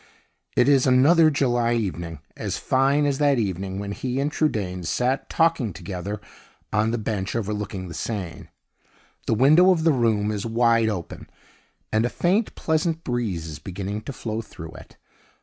[0.55, 5.29] It is another July evening, as fine as that evening when he and Trudaine sat
[5.29, 6.19] talking together
[6.73, 8.47] on the bench overlooking the Seine.
[9.27, 11.29] The window of the room is wide open,
[11.91, 14.97] and a faint, pleasant breeze is beginning to flow through it.